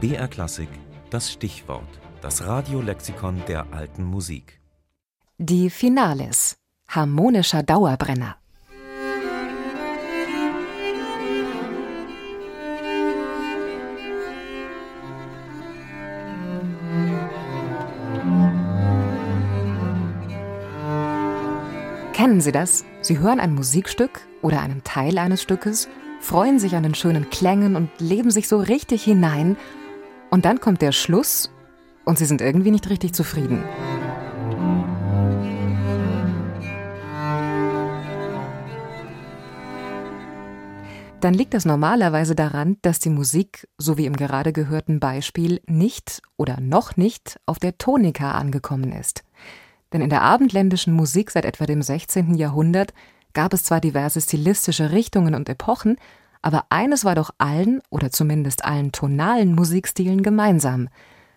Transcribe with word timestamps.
BR 0.00 0.28
Klassik, 0.28 0.70
das 1.10 1.30
Stichwort, 1.30 1.86
das 2.22 2.46
Radiolexikon 2.46 3.42
der 3.46 3.66
alten 3.70 4.02
Musik. 4.02 4.58
Die 5.36 5.68
Finales. 5.68 6.56
Harmonischer 6.88 7.62
Dauerbrenner. 7.62 8.36
Kennen 22.14 22.40
Sie 22.40 22.52
das? 22.52 22.86
Sie 23.02 23.18
hören 23.18 23.38
ein 23.38 23.54
Musikstück 23.54 24.26
oder 24.40 24.62
einen 24.62 24.82
Teil 24.82 25.18
eines 25.18 25.42
Stückes, 25.42 25.90
freuen 26.20 26.58
sich 26.58 26.74
an 26.74 26.84
den 26.84 26.94
schönen 26.94 27.28
Klängen 27.28 27.76
und 27.76 27.90
leben 27.98 28.30
sich 28.30 28.48
so 28.48 28.58
richtig 28.58 29.04
hinein, 29.04 29.58
und 30.30 30.44
dann 30.44 30.60
kommt 30.60 30.82
der 30.82 30.92
Schluss 30.92 31.50
und 32.04 32.18
Sie 32.18 32.24
sind 32.24 32.40
irgendwie 32.40 32.70
nicht 32.70 32.88
richtig 32.88 33.12
zufrieden. 33.12 33.64
Dann 41.20 41.34
liegt 41.34 41.52
das 41.52 41.66
normalerweise 41.66 42.34
daran, 42.34 42.78
dass 42.80 42.98
die 42.98 43.10
Musik, 43.10 43.68
so 43.76 43.98
wie 43.98 44.06
im 44.06 44.16
gerade 44.16 44.54
gehörten 44.54 45.00
Beispiel, 45.00 45.60
nicht 45.66 46.22
oder 46.38 46.58
noch 46.60 46.96
nicht 46.96 47.38
auf 47.44 47.58
der 47.58 47.76
Tonika 47.76 48.32
angekommen 48.32 48.92
ist. 48.92 49.22
Denn 49.92 50.00
in 50.00 50.08
der 50.08 50.22
abendländischen 50.22 50.94
Musik 50.94 51.30
seit 51.30 51.44
etwa 51.44 51.66
dem 51.66 51.82
16. 51.82 52.36
Jahrhundert 52.36 52.94
gab 53.34 53.52
es 53.52 53.64
zwar 53.64 53.82
diverse 53.82 54.20
stilistische 54.20 54.92
Richtungen 54.92 55.34
und 55.34 55.48
Epochen, 55.50 55.98
aber 56.42 56.66
eines 56.70 57.04
war 57.04 57.14
doch 57.14 57.30
allen 57.38 57.80
oder 57.90 58.10
zumindest 58.10 58.64
allen 58.64 58.92
tonalen 58.92 59.54
Musikstilen 59.54 60.22
gemeinsam, 60.22 60.88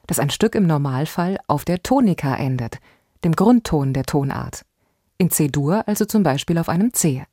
dass 0.07 0.19
ein 0.19 0.29
Stück 0.29 0.55
im 0.55 0.67
Normalfall 0.67 1.37
auf 1.47 1.65
der 1.65 1.83
Tonika 1.83 2.35
endet, 2.35 2.79
dem 3.23 3.33
Grundton 3.33 3.93
der 3.93 4.03
Tonart. 4.03 4.65
In 5.17 5.29
C-Dur 5.29 5.87
also 5.87 6.05
zum 6.05 6.23
Beispiel 6.23 6.57
auf 6.57 6.69
einem 6.69 6.93
C. 6.93 7.23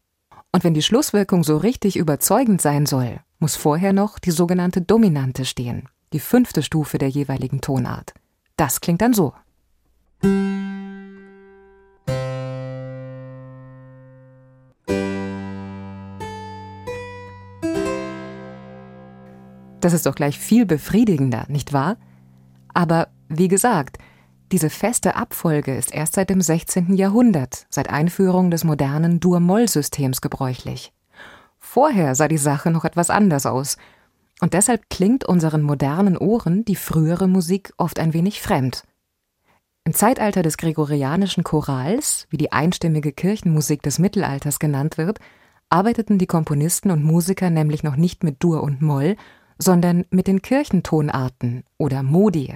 Und 0.53 0.65
wenn 0.65 0.75
die 0.75 0.83
Schlusswirkung 0.83 1.45
so 1.45 1.57
richtig 1.57 1.97
überzeugend 1.97 2.61
sein 2.61 2.87
soll, 2.87 3.21
muss 3.39 3.57
vorher 3.57 3.93
noch 3.93 4.19
die 4.19 4.33
sogenannte 4.33 4.83
Dominante 4.83 5.45
stehen, 5.45 5.89
die 6.12 6.21
fünfte 6.21 6.62
Stufe 6.62 6.99
der 6.99 7.09
jeweiligen 7.09 7.61
Tonart. 7.61 8.15
Das 8.57 8.81
klingt 8.81 9.01
dann 9.01 9.15
so. 9.15 9.33
Das 19.81 19.92
ist 19.92 20.06
doch 20.06 20.14
gleich 20.14 20.39
viel 20.39 20.67
befriedigender, 20.67 21.47
nicht 21.48 21.73
wahr? 21.73 21.97
Aber 22.75 23.09
wie 23.28 23.48
gesagt, 23.48 23.98
diese 24.53 24.69
feste 24.69 25.17
Abfolge 25.17 25.77
ist 25.77 25.95
erst 25.95 26.14
seit 26.14 26.31
dem 26.31 26.41
16. 26.41 26.95
Jahrhundert, 26.95 27.67
seit 27.70 27.89
Einführung 27.89 28.50
des 28.50 28.64
modernen 28.64 29.20
Dur-Moll-Systems 29.20 30.20
gebräuchlich. 30.20 30.92
Vorher 31.59 32.14
sah 32.14 32.27
die 32.27 32.39
Sache 32.39 32.70
noch 32.70 32.84
etwas 32.84 33.11
anders 33.11 33.47
aus, 33.47 33.77
und 34.41 34.55
deshalb 34.55 34.89
klingt 34.89 35.25
unseren 35.25 35.62
modernen 35.62 36.17
Ohren 36.17 36.65
die 36.65 36.77
frühere 36.77 37.28
Musik 37.28 37.72
oft 37.77 37.98
ein 37.98 38.15
wenig 38.15 38.41
fremd. 38.41 38.84
Im 39.84 39.92
Zeitalter 39.92 40.42
des 40.42 40.56
gregorianischen 40.56 41.44
Chorals, 41.44 42.27
wie 42.31 42.39
die 42.39 42.50
einstimmige 42.53 43.12
Kirchenmusik 43.12 43.83
des 43.83 43.98
Mittelalters 43.98 44.59
genannt 44.59 44.98
wird, 44.98 45.20
arbeiteten 45.69 46.19
die 46.19 46.27
Komponisten 46.27 46.91
und 46.91 47.05
Musiker 47.05 47.50
nämlich 47.50 47.83
noch 47.83 47.97
nicht 47.97 48.25
mit 48.25 48.42
Dur 48.42 48.62
und 48.62 48.83
Moll, 48.83 49.17
sondern 49.62 50.06
mit 50.11 50.27
den 50.27 50.42
Kirchentonarten 50.42 51.64
oder 51.78 52.03
Modi. 52.03 52.55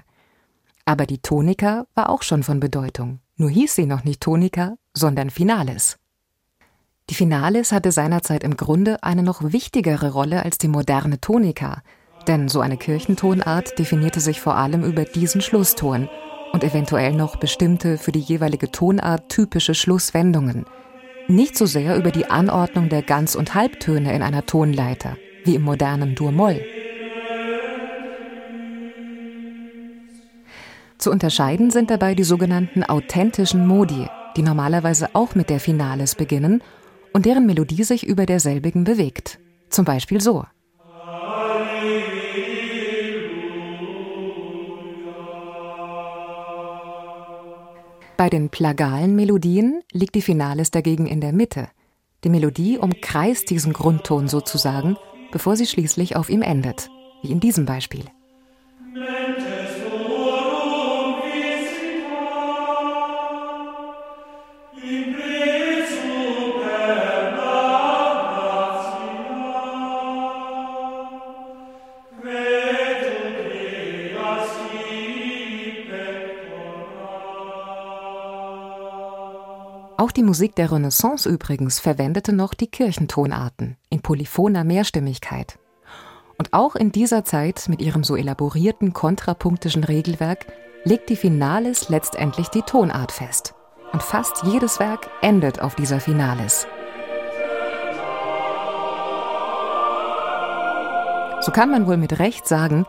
Aber 0.84 1.06
die 1.06 1.19
Tonika 1.19 1.86
war 1.94 2.10
auch 2.10 2.22
schon 2.22 2.42
von 2.42 2.60
Bedeutung, 2.60 3.20
nur 3.36 3.50
hieß 3.50 3.74
sie 3.74 3.86
noch 3.86 4.05
nicht 4.05 4.20
Tonika, 4.20 4.76
sondern 4.94 5.31
Finales. 5.31 5.98
Die 7.10 7.14
Finales 7.14 7.72
hatte 7.72 7.93
seinerzeit 7.93 8.43
im 8.43 8.56
Grunde 8.56 9.03
eine 9.03 9.22
noch 9.22 9.53
wichtigere 9.53 10.12
Rolle 10.12 10.43
als 10.43 10.56
die 10.56 10.69
moderne 10.69 11.20
Tonika, 11.20 11.82
denn 12.26 12.48
so 12.48 12.60
eine 12.60 12.78
Kirchentonart 12.78 13.78
definierte 13.78 14.20
sich 14.20 14.41
vor 14.41 14.56
allem 14.56 14.82
über 14.84 15.04
diesen 15.04 15.43
Schlusston 15.43 16.09
und 16.53 16.64
eventuell 16.64 17.12
noch 17.12 17.37
bestimmte 17.37 17.98
für 17.98 18.12
die 18.12 18.20
jeweilige 18.20 18.70
Tonart 18.70 19.28
typische 19.28 19.75
Schlusswendungen. 19.75 20.64
Nicht 21.28 21.59
so 21.59 21.66
sehr 21.66 21.97
über 21.97 22.10
die 22.10 22.26
Anordnung 22.26 22.88
der 22.88 23.03
Ganz- 23.03 23.34
und 23.34 23.54
Halbtöne 23.54 24.14
in 24.14 24.22
einer 24.22 24.47
Tonleiter, 24.47 25.16
wie 25.44 25.56
im 25.56 25.62
modernen 25.62 26.14
Dur-Moll. 26.14 26.64
Zu 31.04 31.10
unterscheiden 31.10 31.70
sind 31.70 31.91
dabei 31.91 32.15
die 32.15 32.25
sogenannten 32.25 32.82
authentischen 32.82 33.66
Modi, 33.66 34.06
die 34.38 34.42
normalerweise 34.42 35.15
auch 35.15 35.34
mit 35.34 35.50
der 35.50 35.60
Finales 35.60 36.15
beginnen 36.15 36.62
und 37.12 37.26
deren 37.26 37.44
Melodie 37.44 37.84
sich 37.84 38.06
über 38.06 38.25
derselbigen 38.25 38.84
bewegt. 38.84 39.38
Zum 39.69 39.84
Beispiel 39.84 40.22
so. 40.22 40.47
Bei 48.16 48.31
den 48.31 48.48
plagalen 48.48 49.14
Melodien 49.14 49.82
liegt 49.93 50.14
die 50.14 50.22
Finales 50.22 50.70
dagegen 50.70 51.06
in 51.06 51.20
der 51.20 51.34
Mitte. 51.34 51.69
Die 52.25 52.31
Melodie 52.31 52.78
umkreist 52.78 53.50
diesen 53.50 53.75
Grundton 53.75 54.26
sozusagen, 54.26 54.97
bevor 55.32 55.56
sie 55.56 55.66
schließlich 55.66 56.16
auf 56.16 56.31
ihm 56.31 56.41
endet, 56.41 56.88
wie 57.20 57.31
in 57.31 57.41
diesem 57.41 57.66
Beispiel. 57.66 58.06
Auch 80.04 80.12
die 80.12 80.22
Musik 80.22 80.54
der 80.54 80.70
Renaissance 80.70 81.26
übrigens 81.26 81.81
verwendete 81.81 82.34
noch 82.34 82.53
die 82.53 82.66
Kirchentonarten 82.66 83.78
in 83.88 84.03
polyphoner 84.03 84.62
Mehrstimmigkeit. 84.62 85.59
Und 86.37 86.53
auch 86.53 86.76
in 86.76 86.92
dieser 86.92 87.25
Zeit 87.25 87.70
mit 87.70 87.81
ihrem 87.81 88.04
so 88.04 88.14
elaborierten 88.14 88.93
kontrapunktischen 88.93 89.82
Regelwerk 89.82 90.44
legt 90.84 91.09
die 91.09 91.16
Finales 91.16 91.88
letztendlich 91.88 92.48
die 92.48 92.60
Tonart 92.60 93.12
fest. 93.12 93.54
Und 93.94 94.03
fast 94.03 94.43
jedes 94.43 94.78
Werk 94.78 95.09
endet 95.22 95.62
auf 95.62 95.75
dieser 95.75 96.00
Finales. 96.00 96.66
So 101.41 101.50
kann 101.50 101.70
man 101.70 101.87
wohl 101.87 101.97
mit 101.97 102.19
Recht 102.19 102.47
sagen, 102.47 102.84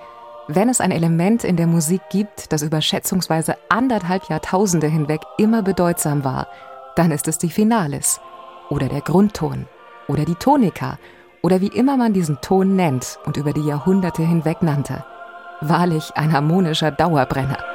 wenn 0.50 0.68
es 0.68 0.82
ein 0.82 0.92
Element 0.92 1.46
in 1.46 1.56
der 1.56 1.68
Musik 1.68 2.02
gibt, 2.10 2.52
das 2.52 2.62
über 2.62 2.82
schätzungsweise 2.82 3.56
anderthalb 3.70 4.28
Jahrtausende 4.28 4.88
hinweg 4.88 5.22
immer 5.38 5.62
bedeutsam 5.62 6.26
war, 6.26 6.48
dann 6.96 7.12
ist 7.12 7.28
es 7.28 7.38
die 7.38 7.50
Finales 7.50 8.20
oder 8.70 8.88
der 8.88 9.02
Grundton 9.02 9.68
oder 10.08 10.26
die 10.26 10.36
Tonika 10.36 10.98
oder 11.42 11.62
wie 11.62 11.68
immer 11.68 11.98
man 11.98 12.14
diesen 12.14 12.40
Ton 12.42 12.76
nennt 12.76 13.20
und 13.26 13.38
über 13.38 13.54
die 13.54 13.66
Jahrhunderte 13.66 14.24
hinweg 14.24 14.62
nannte. 14.62 15.06
Wahrlich 15.62 16.12
ein 16.16 16.32
harmonischer 16.34 16.92
Dauerbrenner. 16.92 17.75